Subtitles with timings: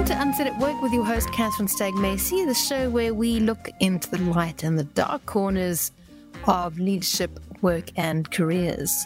[0.00, 3.38] Welcome to Unsaid at Work with your host, Catherine Stagg Macey, the show where we
[3.38, 5.92] look into the light and the dark corners
[6.46, 9.04] of leadership, work, and careers.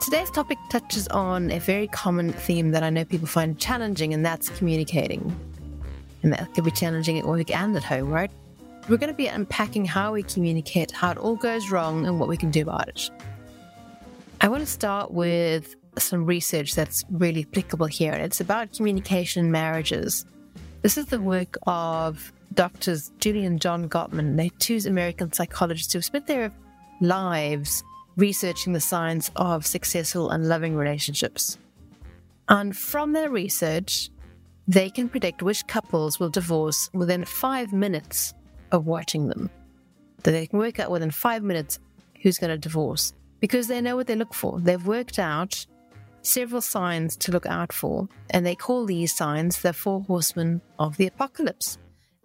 [0.00, 4.24] Today's topic touches on a very common theme that I know people find challenging, and
[4.24, 5.36] that's communicating.
[6.22, 8.30] And that could be challenging at work and at home, right?
[8.88, 12.28] We're going to be unpacking how we communicate, how it all goes wrong, and what
[12.28, 13.10] we can do about it.
[14.40, 18.12] I want to start with some research that's really applicable here.
[18.12, 20.24] It's about communication in marriages.
[20.82, 24.36] This is the work of doctors Julie and John Gottman.
[24.36, 26.52] They're two American psychologists who have spent their
[27.00, 27.82] lives
[28.16, 31.58] researching the science of successful and loving relationships.
[32.48, 34.10] And from their research,
[34.68, 38.34] they can predict which couples will divorce within five minutes
[38.70, 39.50] of watching them.
[40.22, 41.78] That they can work out within five minutes
[42.22, 44.60] who's going to divorce because they know what they look for.
[44.60, 45.66] They've worked out
[46.22, 50.96] several signs to look out for, and they call these signs the four horsemen of
[50.96, 51.78] the apocalypse.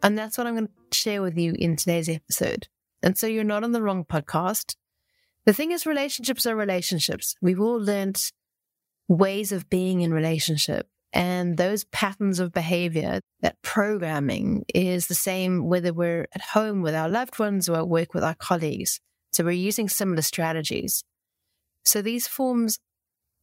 [0.04, 2.67] And that's what I'm going to share with you in today's episode.
[3.04, 4.76] And so you're not on the wrong podcast.
[5.45, 7.36] The thing is, relationships are relationships.
[7.42, 8.22] We've all learned
[9.08, 10.88] ways of being in relationship.
[11.14, 16.94] And those patterns of behavior, that programming is the same whether we're at home with
[16.94, 19.00] our loved ones or at work with our colleagues.
[19.32, 21.04] So we're using similar strategies.
[21.86, 22.80] So these forms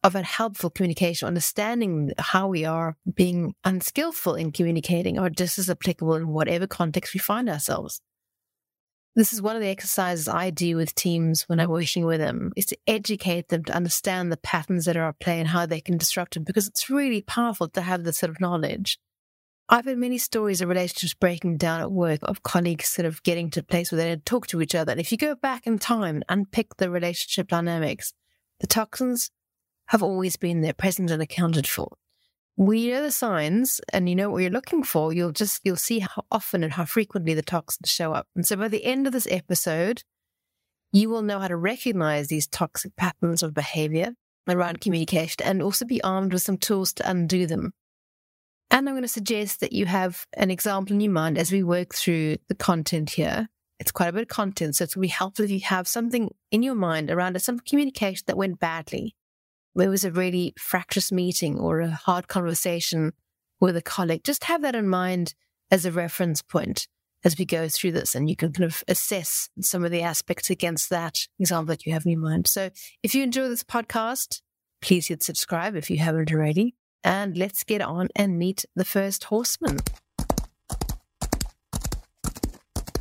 [0.05, 5.67] of a helpful communication, understanding how we are being unskillful in communicating or just as
[5.67, 7.99] applicable in whatever context we find ourselves.
[9.15, 12.51] This is one of the exercises I do with teams when I'm working with them
[12.55, 15.81] is to educate them to understand the patterns that are at play and how they
[15.81, 18.99] can disrupt them because it's really powerful to have this sort of knowledge.
[19.69, 23.49] I've had many stories of relationships breaking down at work, of colleagues sort of getting
[23.51, 24.91] to a place where they don't talk to each other.
[24.91, 28.13] And if you go back in time and unpick the relationship dynamics,
[28.59, 29.31] the toxins
[29.87, 31.89] have always been there, present and accounted for.
[32.57, 35.11] We know the signs and you know what you're looking for.
[35.11, 38.27] You'll just, you'll see how often and how frequently the toxins show up.
[38.35, 40.03] And so by the end of this episode,
[40.93, 44.13] you will know how to recognize these toxic patterns of behavior
[44.47, 47.73] around communication and also be armed with some tools to undo them.
[48.71, 51.63] And I'm going to suggest that you have an example in your mind as we
[51.63, 53.49] work through the content here.
[53.79, 55.87] It's quite a bit of content, so it's going to be helpful if you have
[55.87, 59.15] something in your mind around some communication that went badly
[59.75, 63.13] there was a really fractious meeting or a hard conversation
[63.59, 65.33] with a colleague, just have that in mind
[65.71, 66.87] as a reference point
[67.23, 68.15] as we go through this.
[68.15, 71.93] And you can kind of assess some of the aspects against that example that you
[71.93, 72.47] have in your mind.
[72.47, 72.69] So
[73.03, 74.41] if you enjoy this podcast,
[74.81, 76.75] please hit subscribe if you haven't already.
[77.03, 79.79] And let's get on and meet the first horseman.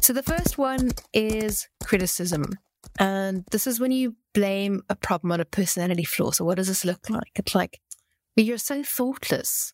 [0.01, 2.45] So the first one is criticism.
[2.99, 6.31] And this is when you blame a problem on a personality flaw.
[6.31, 7.33] So, what does this look like?
[7.37, 7.81] It's like,
[8.37, 9.73] you're so thoughtless.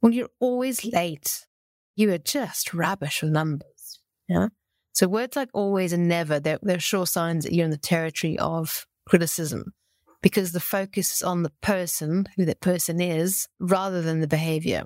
[0.00, 1.46] When you're always late,
[1.96, 4.00] you are just rubbish with numbers.
[4.28, 4.48] Yeah.
[4.92, 8.38] So, words like always and never, they're, they're sure signs that you're in the territory
[8.38, 9.74] of criticism
[10.22, 14.84] because the focus is on the person, who that person is, rather than the behavior.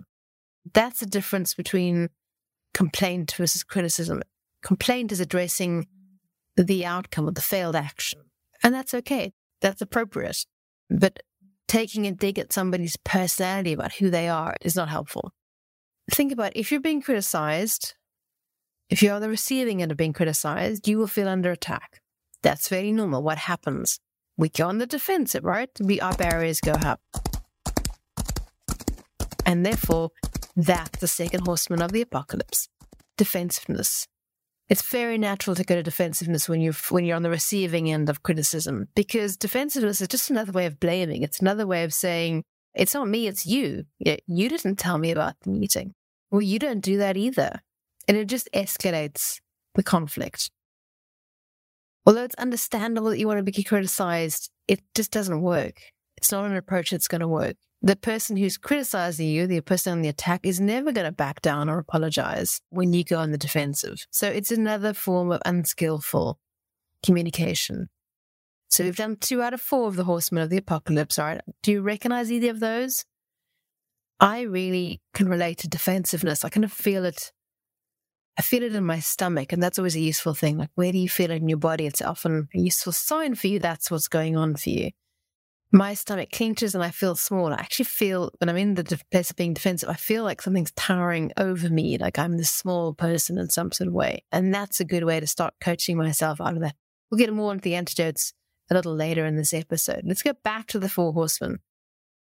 [0.75, 2.11] That's the difference between
[2.75, 4.23] complaint versus criticism.
[4.63, 5.87] Complaint is addressing
[6.57, 8.21] the outcome of the failed action.
[8.63, 9.33] And that's okay.
[9.61, 10.45] That's appropriate.
[10.89, 11.23] But
[11.69, 15.33] taking a dig at somebody's personality about who they are is not helpful.
[16.11, 17.95] Think about if you're being criticized,
[18.89, 22.01] if you're on the receiving end of being criticized, you will feel under attack.
[22.43, 23.23] That's very normal.
[23.23, 24.01] What happens?
[24.37, 25.71] We go on the defensive, right?
[25.81, 27.01] We, our barriers go up.
[29.47, 30.11] And therefore,
[30.57, 32.69] that's the second horseman of the apocalypse
[33.17, 34.09] defensiveness.
[34.71, 38.09] It's very natural to go to defensiveness when you're when you're on the receiving end
[38.09, 41.25] of criticism because defensiveness is just another way of blaming.
[41.25, 43.87] It's another way of saying it's not me, it's you.
[43.99, 45.93] You didn't tell me about the meeting.
[46.31, 47.61] Well, you don't do that either,
[48.07, 49.41] and it just escalates
[49.75, 50.53] the conflict.
[52.07, 55.81] Although it's understandable that you want to be criticized, it just doesn't work.
[56.17, 59.93] It's not an approach that's going to work the person who's criticizing you, the person
[59.93, 63.31] on the attack, is never going to back down or apologize when you go on
[63.31, 64.07] the defensive.
[64.11, 66.39] So it's another form of unskillful
[67.05, 67.89] communication.
[68.69, 71.19] So we've done two out of four of the horsemen of the apocalypse.
[71.19, 71.41] All right.
[71.63, 73.05] Do you recognize either of those?
[74.21, 76.45] I really can relate to defensiveness.
[76.45, 77.33] I kind of feel it.
[78.39, 80.59] I feel it in my stomach, and that's always a useful thing.
[80.59, 81.87] Like, where do you feel it in your body?
[81.87, 83.59] It's often a useful sign for you.
[83.59, 84.91] That's what's going on for you
[85.73, 87.53] my stomach clenches and I feel small.
[87.53, 90.73] I actually feel when I'm in the place of being defensive, I feel like something's
[90.73, 94.25] towering over me, like I'm this small person in some sort of way.
[94.33, 96.75] And that's a good way to start coaching myself out of that.
[97.11, 98.33] We'll get more into the antidotes
[98.69, 100.03] a little later in this episode.
[100.05, 101.59] Let's go back to the four horsemen.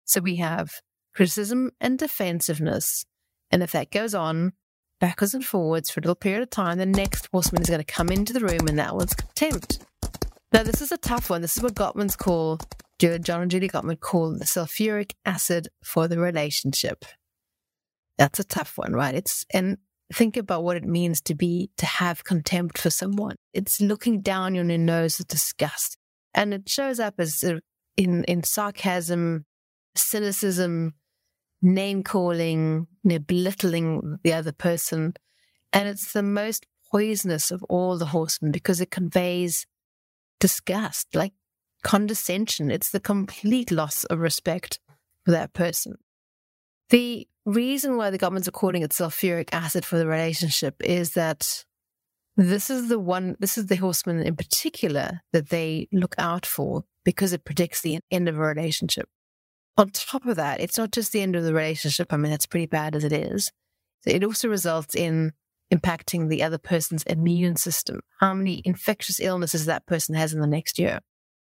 [0.04, 0.80] So we have
[1.14, 3.04] criticism and defensiveness.
[3.50, 4.52] And if that goes on
[5.00, 7.84] backwards and forwards for a little period of time, the next horseman is going to
[7.84, 9.84] come into the room and that one's contempt.
[10.52, 11.42] Now, this is a tough one.
[11.42, 12.58] This is what Gottman's call,
[12.98, 17.04] John and Judy Gottman call the sulfuric acid for the relationship.
[18.16, 19.14] That's a tough one, right?
[19.14, 19.76] It's, and
[20.12, 23.36] think about what it means to be, to have contempt for someone.
[23.52, 25.98] It's looking down on your nose with disgust.
[26.32, 27.44] And it shows up as
[27.96, 29.44] in, in sarcasm,
[29.94, 30.94] cynicism,
[31.60, 32.86] name calling,
[33.26, 35.14] belittling the other person.
[35.72, 39.66] And it's the most poisonous of all the horsemen because it conveys
[40.40, 41.32] disgust, like
[41.82, 42.70] condescension.
[42.70, 44.80] It's the complete loss of respect
[45.24, 45.96] for that person.
[46.90, 51.64] The reason why the Gottman's are calling it sulfuric acid for the relationship is that
[52.36, 56.84] this is the one, this is the horseman in particular that they look out for
[57.04, 59.08] because it predicts the end of a relationship.
[59.78, 62.12] On top of that, it's not just the end of the relationship.
[62.12, 63.52] I mean, that's pretty bad as it is.
[64.04, 65.32] It also results in
[65.72, 70.46] impacting the other person's immune system, how many infectious illnesses that person has in the
[70.46, 71.00] next year.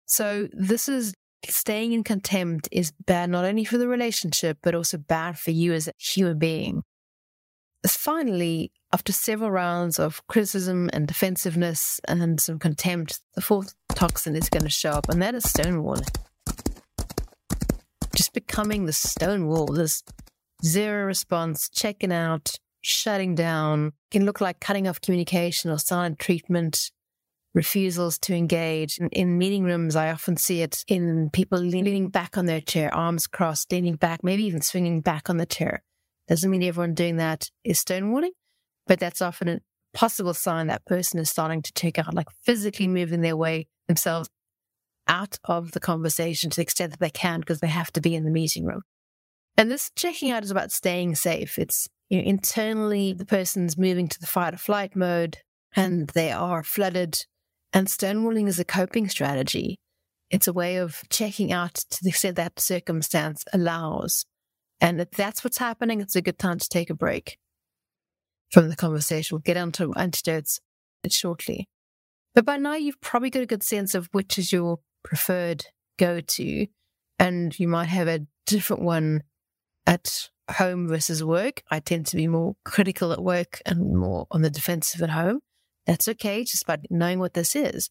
[0.06, 1.14] So this is
[1.48, 5.74] staying in contempt is bad not only for the relationship, but also bad for you
[5.74, 6.84] as a human being.
[7.88, 14.50] Finally, after several rounds of criticism and defensiveness and some contempt, the fourth toxin is
[14.50, 16.08] going to show up, and that is stonewalling
[18.16, 20.04] just becoming the stone wall, this
[20.64, 26.92] zero response, checking out, shutting down, can look like cutting off communication or silent treatment,
[27.56, 29.00] refusals to engage.
[29.00, 32.94] In, in, meeting rooms, I often see it in people leaning back on their chair,
[32.94, 35.82] arms crossed, leaning back, maybe even swinging back on the chair.
[36.28, 38.32] Doesn't mean everyone doing that is stonewalling,
[38.86, 39.60] but that's often a
[39.94, 44.30] possible sign that person is starting to check out, like physically moving their way themselves
[45.08, 48.16] out of the conversation to the extent that they can because they have to be
[48.16, 48.82] in the meeting room.
[49.58, 51.58] And this checking out is about staying safe.
[51.58, 55.38] It's you know, internally the person's moving to the fight or flight mode
[55.76, 57.26] and they are flooded.
[57.76, 59.80] And stonewalling is a coping strategy.
[60.32, 64.26] It's a way of checking out to the extent that circumstance allows.
[64.80, 67.38] And if that's what's happening, it's a good time to take a break
[68.50, 69.36] from the conversation.
[69.36, 70.62] We'll get onto antidotes
[71.10, 71.68] shortly.
[72.34, 75.66] But by now, you've probably got a good sense of which is your preferred
[76.00, 76.68] go to,
[77.20, 79.24] and you might have a different one
[79.86, 81.62] at home versus work.
[81.70, 85.42] I tend to be more critical at work and more on the defensive at home.
[85.86, 87.90] That's okay, just by knowing what this is.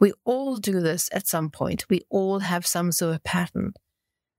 [0.00, 1.86] We all do this at some point.
[1.88, 3.72] We all have some sort of pattern.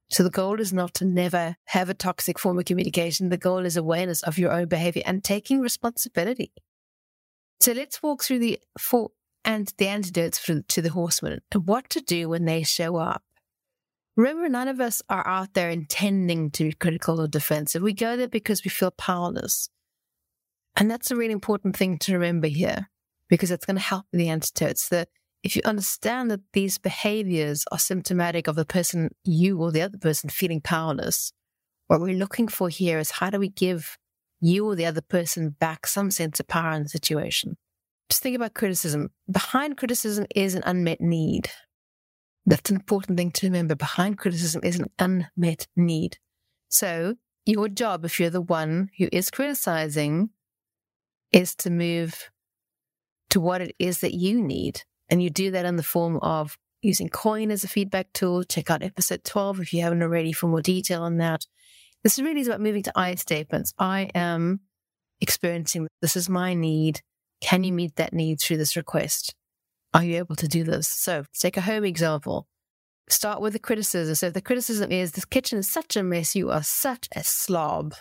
[0.10, 3.30] So the goal is not to never have a toxic form of communication.
[3.30, 6.52] The goal is awareness of your own behavior and taking responsibility.
[7.60, 9.12] So let's walk through the four
[9.46, 13.24] and the antidotes for, to the horsemen and what to do when they show up.
[14.16, 17.82] Remember, none of us are out there intending to be critical or defensive.
[17.82, 19.70] We go there because we feel powerless.
[20.76, 22.90] And that's a really important thing to remember here
[23.28, 24.90] because it's going to help the antidotes.
[24.90, 25.10] That
[25.44, 29.98] if you understand that these behaviors are symptomatic of the person, you or the other
[29.98, 31.34] person feeling powerless,
[31.88, 33.98] what we're looking for here is how do we give
[34.40, 37.58] you or the other person back some sense of power in the situation?
[38.10, 39.10] just think about criticism.
[39.32, 41.50] Behind criticism is an unmet need.
[42.46, 43.76] That's an important thing to remember.
[43.76, 46.18] Behind criticism is an unmet need.
[46.70, 47.16] So,
[47.46, 50.30] your job, if you're the one who is criticizing,
[51.32, 52.30] is to move
[53.30, 54.84] to what it is that you need.
[55.10, 58.44] And you do that in the form of using COIN as a feedback tool.
[58.44, 61.46] Check out episode 12 if you haven't already for more detail on that.
[62.04, 63.74] This really is about moving to I statements.
[63.78, 64.62] I am
[65.20, 67.02] experiencing this is my need.
[67.42, 69.36] Can you meet that need through this request?
[69.94, 70.88] Are you able to do this?
[70.88, 72.48] So take a home example.
[73.10, 74.16] Start with the criticism.
[74.16, 77.24] So if the criticism is this kitchen is such a mess, you are such a
[77.24, 77.96] slob,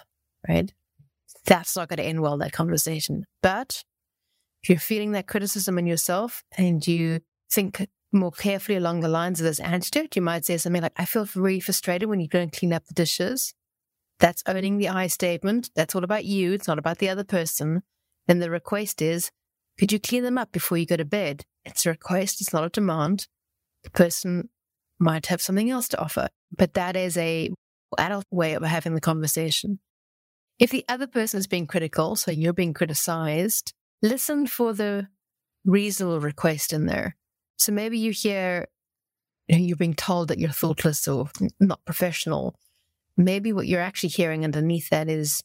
[0.46, 0.72] right?
[1.48, 3.24] That's not going to end well, that conversation.
[3.42, 3.82] But
[4.62, 9.40] if you're feeling that criticism in yourself and you think more carefully along the lines
[9.40, 12.52] of this antidote, you might say something like, I feel really frustrated when you don't
[12.52, 13.52] clean up the dishes.
[14.20, 15.70] That's owning the I statement.
[15.74, 16.52] That's all about you.
[16.52, 17.82] It's not about the other person
[18.28, 19.32] then the request is,
[19.78, 21.44] could you clean them up before you go to bed?
[21.64, 23.26] It's a request, it's not a demand.
[23.82, 24.50] The person
[25.00, 27.50] might have something else to offer, but that is a
[27.96, 29.80] adult way of having the conversation.
[30.58, 33.72] If the other person is being critical, so you're being criticized,
[34.02, 35.08] listen for the
[35.64, 37.16] reasonable request in there.
[37.56, 38.68] So maybe you hear
[39.48, 42.54] you're being told that you're thoughtless or not professional.
[43.16, 45.42] Maybe what you're actually hearing underneath that is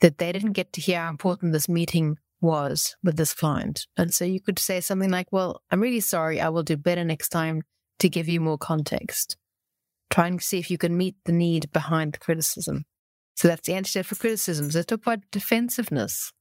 [0.00, 3.86] that they didn't get to hear how important this meeting was with this client.
[3.96, 6.40] And so you could say something like, Well, I'm really sorry.
[6.40, 7.62] I will do better next time
[7.98, 9.36] to give you more context.
[10.08, 12.84] Try and see if you can meet the need behind the criticism.
[13.36, 14.70] So that's the antidote for criticism.
[14.70, 16.32] So talk about defensiveness.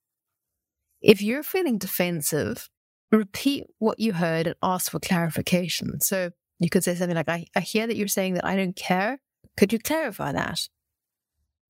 [1.02, 2.70] If you're feeling defensive,
[3.12, 6.02] repeat what you heard and ask for clarification.
[6.02, 8.76] So you could say something like, I, I hear that you're saying that I don't
[8.76, 9.20] care.
[9.58, 10.60] Could you clarify that?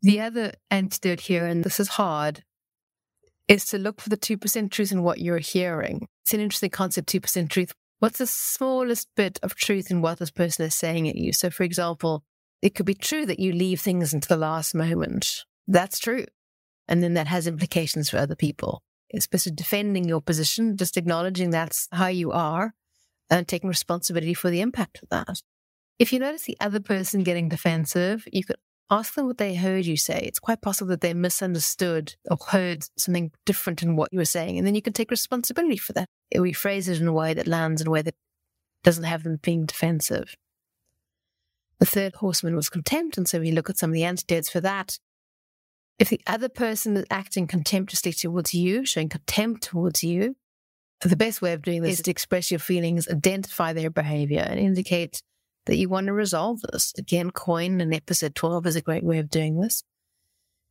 [0.02, 2.44] The other antidote here, and this is hard,
[3.48, 6.08] is to look for the 2% truth in what you're hearing.
[6.24, 7.74] It's an interesting concept, 2% truth.
[8.00, 11.34] What's the smallest bit of truth in what this person is saying at you?
[11.34, 12.24] So, for example,
[12.62, 15.46] it could be true that you leave things until the last moment.
[15.68, 16.26] That's true.
[16.88, 18.82] And then that has implications for other people.
[19.14, 22.74] Especially defending your position, just acknowledging that's how you are
[23.30, 25.42] and taking responsibility for the impact of that.
[25.98, 28.58] If you notice the other person getting defensive, you could
[28.92, 30.20] ask them what they heard you say.
[30.24, 34.58] It's quite possible that they misunderstood or heard something different in what you were saying.
[34.58, 36.08] And then you can take responsibility for that.
[36.38, 38.16] We phrase it in a way that lands in a way that
[38.84, 40.36] doesn't have them being defensive.
[41.80, 43.18] The third horseman was contempt.
[43.18, 45.00] And so we look at some of the antidotes for that.
[45.98, 50.36] If the other person is acting contemptuously towards you, showing contempt towards you,
[51.02, 54.60] the best way of doing this is to express your feelings, identify their behavior, and
[54.60, 55.22] indicate
[55.66, 56.94] that you want to resolve this.
[56.98, 59.84] Again, coin in episode 12 is a great way of doing this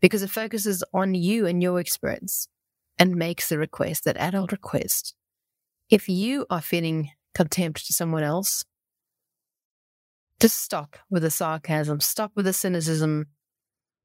[0.00, 2.48] because it focuses on you and your experience
[2.98, 5.14] and makes the request, that adult request.
[5.88, 8.64] If you are feeling contempt to someone else,
[10.40, 13.26] just stop with the sarcasm, stop with the cynicism,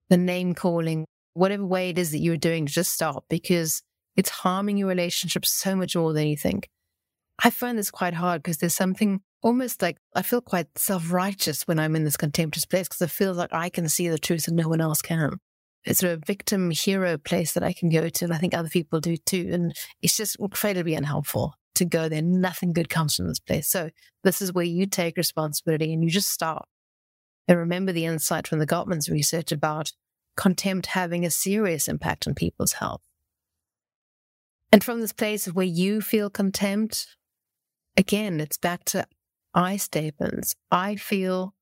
[0.09, 3.81] the name calling, whatever way it is that you're doing, just stop because
[4.15, 6.69] it's harming your relationship so much more than you think.
[7.43, 11.63] I find this quite hard because there's something almost like I feel quite self righteous
[11.67, 14.47] when I'm in this contemptuous place because I feel like I can see the truth
[14.47, 15.37] and no one else can.
[15.85, 18.53] It's sort of a victim hero place that I can go to, and I think
[18.53, 19.49] other people do too.
[19.51, 22.21] And it's just incredibly unhelpful to go there.
[22.21, 23.67] Nothing good comes from this place.
[23.67, 23.89] So
[24.23, 26.67] this is where you take responsibility and you just stop.
[27.47, 29.91] And remember the insight from the Gottman's research about
[30.35, 33.01] contempt having a serious impact on people's health.
[34.71, 37.15] And from this place where you feel contempt,
[37.95, 39.05] again, it's back to
[39.53, 40.55] I statements.
[40.71, 41.53] I feel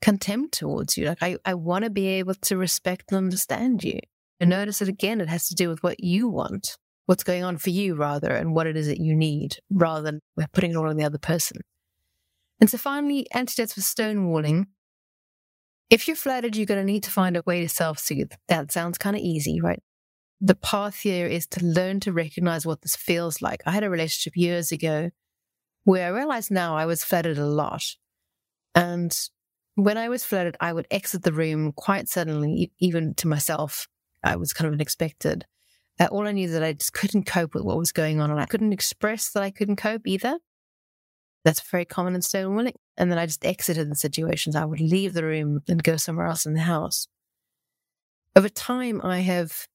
[0.00, 1.06] contempt towards you.
[1.08, 4.00] Like I, I want to be able to respect and understand you.
[4.40, 7.58] And notice that again, it has to do with what you want what's going on
[7.58, 10.76] for you rather and what it is that you need rather than we're putting it
[10.76, 11.60] all on the other person.
[12.60, 14.66] And so finally, antidotes for stonewalling.
[15.90, 18.32] If you're flooded, you're going to need to find a way to self soothe.
[18.48, 19.82] That sounds kind of easy, right?
[20.40, 23.62] The path here is to learn to recognize what this feels like.
[23.66, 25.10] I had a relationship years ago
[25.84, 27.84] where I realized now I was flooded a lot.
[28.74, 29.16] And
[29.74, 33.88] when I was flooded, I would exit the room quite suddenly, even to myself.
[34.22, 35.44] I was kind of unexpected.
[36.10, 38.46] All I knew that I just couldn't cope with what was going on, and I
[38.46, 40.38] couldn't express that I couldn't cope either.
[41.44, 42.74] That's very common in stonewalling.
[42.96, 44.56] And then I just exited the situations.
[44.56, 47.06] I would leave the room and go somewhere else in the house.
[48.34, 49.66] Over time, I have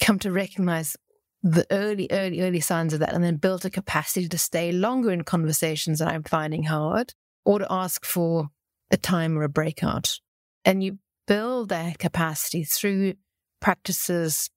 [0.00, 0.96] come to recognize
[1.42, 5.10] the early, early, early signs of that and then built a capacity to stay longer
[5.10, 8.48] in conversations that I'm finding hard or to ask for
[8.90, 10.20] a time or a breakout.
[10.64, 13.14] And you build that capacity through
[13.60, 14.50] practices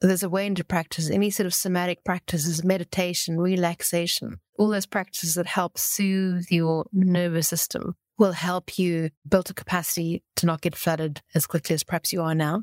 [0.00, 5.34] there's a way into practice, any sort of somatic practices, meditation, relaxation, all those practices
[5.34, 10.76] that help soothe your nervous system will help you build a capacity to not get
[10.76, 12.62] flooded as quickly as perhaps you are now.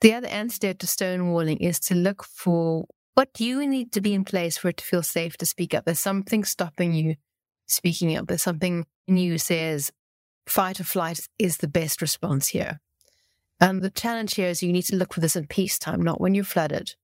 [0.00, 4.24] The other antidote to stonewalling is to look for what you need to be in
[4.24, 5.84] place for it to feel safe to speak up.
[5.84, 7.16] There's something stopping you
[7.66, 8.28] speaking up.
[8.28, 9.90] There's something in you says
[10.46, 12.80] fight or flight is the best response here.
[13.60, 16.34] And the challenge here is you need to look for this in peacetime, not when
[16.34, 16.94] you're flooded.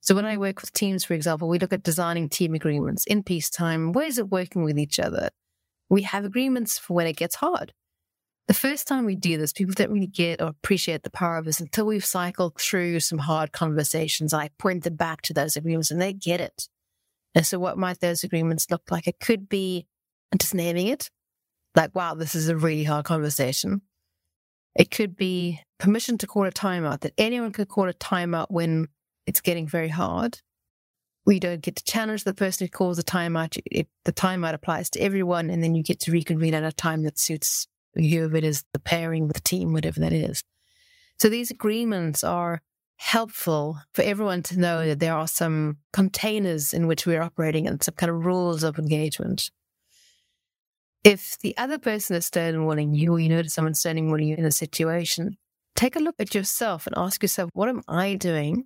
[0.00, 3.22] So when I work with teams, for example, we look at designing team agreements in
[3.22, 5.30] peacetime, ways of working with each other.
[5.88, 7.72] We have agreements for when it gets hard.
[8.46, 11.46] The first time we do this, people don't really get or appreciate the power of
[11.46, 14.34] this until we've cycled through some hard conversations.
[14.34, 16.68] I point them back to those agreements and they get it.
[17.34, 19.08] And so what might those agreements look like?
[19.08, 19.86] It could be
[20.38, 21.10] just naming it.
[21.74, 23.80] Like, wow, this is a really hard conversation.
[24.76, 28.88] It could be permission to call a timeout, that anyone can call a timeout when
[29.26, 30.40] it's getting very hard.
[31.26, 33.58] We don't get to challenge the person who calls a timeout.
[33.66, 37.02] It, the timeout applies to everyone, and then you get to reconvene at a time
[37.04, 40.42] that suits you, whoever it is, the pairing with the team, whatever that is.
[41.18, 42.60] So these agreements are
[42.96, 47.82] helpful for everyone to know that there are some containers in which we're operating and
[47.82, 49.50] some kind of rules of engagement.
[51.04, 54.50] If the other person is stonewalling you or you notice someone stonewalling you in a
[54.50, 55.36] situation,
[55.76, 58.64] take a look at yourself and ask yourself, what am I doing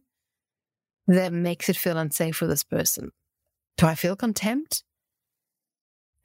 [1.08, 3.10] that makes it feel unsafe for this person?
[3.76, 4.84] Do I feel contempt?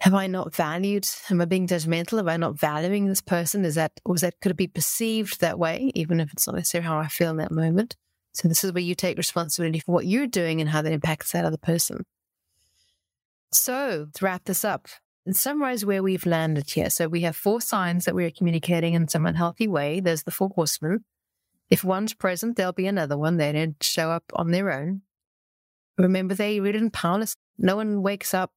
[0.03, 1.08] have I not valued?
[1.29, 2.20] Am I being judgmental?
[2.20, 3.63] Am I not valuing this person?
[3.63, 6.89] Is that, was that, could it be perceived that way, even if it's not necessarily
[6.89, 7.96] how I feel in that moment?
[8.34, 11.32] So this is where you take responsibility for what you're doing and how that impacts
[11.32, 12.03] that other person.
[13.53, 14.89] So to wrap this up,
[15.25, 16.89] and summarize where we've landed here.
[16.89, 20.00] So we have four signs that we're communicating in some unhealthy way.
[20.00, 21.06] There's the four horsemen.
[21.70, 23.38] If one's present, there'll be another one.
[23.38, 25.01] They don't show up on their own.
[25.98, 27.36] Remember, they rooted in powerless.
[27.58, 28.51] No one wakes up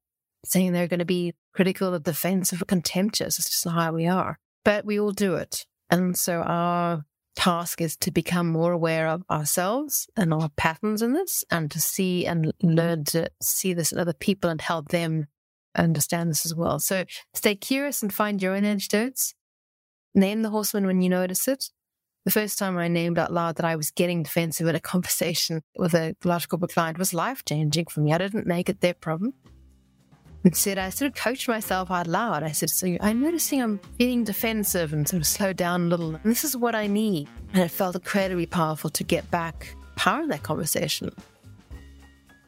[0.45, 3.39] saying they're going to be critical, defensive, or contemptuous.
[3.39, 4.39] It's just how we are.
[4.65, 5.67] But we all do it.
[5.91, 7.05] And so our
[7.37, 11.81] task is to become more aware of ourselves and our patterns in this and to
[11.81, 15.27] see and learn to see this in other people and help them
[15.83, 16.79] understand this as well.
[16.79, 17.05] So
[17.35, 19.35] stay curious and find your own antidotes.
[20.15, 21.71] Name the horseman when you notice it.
[22.25, 25.63] The first time I named out loud that I was getting defensive in a conversation
[25.79, 28.13] with a large corporate client was life changing for me.
[28.13, 29.35] I didn't make it their problem.
[30.47, 32.45] Instead, I sort of coached myself out loud.
[32.45, 36.15] I said, So I'm noticing I'm feeling defensive and sort of slow down a little.
[36.15, 37.29] And this is what I need.
[37.53, 41.11] And it felt incredibly powerful to get back power in that conversation.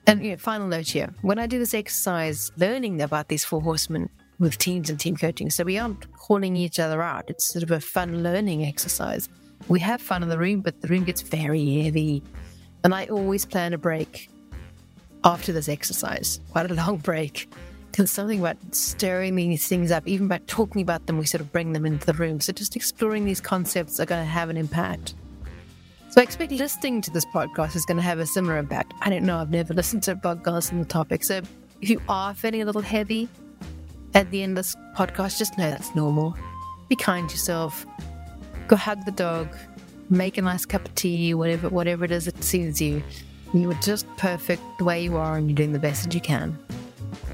[0.08, 3.60] And you know, final note here when I do this exercise, learning about these four
[3.60, 7.28] horsemen with teams and team coaching, so we aren't calling each other out.
[7.28, 9.28] It's sort of a fun learning exercise.
[9.68, 12.22] We have fun in the room, but the room gets very heavy.
[12.84, 14.30] And I always plan a break
[15.24, 17.48] after this exercise, quite a long break
[17.98, 21.50] because something about stirring these things up, even by talking about them, we sort of
[21.52, 22.40] bring them into the room.
[22.40, 25.14] So just exploring these concepts are going to have an impact.
[26.10, 28.94] So I expect listening to this podcast is going to have a similar impact.
[29.02, 29.36] I don't know.
[29.38, 31.22] I've never listened to a podcast on the topic.
[31.22, 31.42] So
[31.82, 33.28] if you are feeling a little heavy
[34.14, 36.34] at the end of this podcast, just know that's normal.
[36.88, 37.84] Be kind to yourself.
[38.68, 39.54] Go hug the dog.
[40.08, 43.02] Make a nice cup of tea, whatever, whatever it is that suits you.
[43.52, 46.22] You are just perfect the way you are, and you're doing the best that you
[46.22, 46.58] can.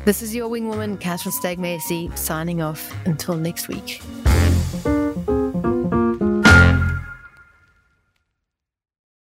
[0.05, 4.03] This is your wing woman, Catherine Stagg Macey, signing off until next week.